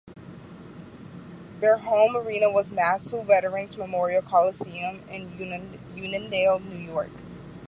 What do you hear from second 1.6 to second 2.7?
home arena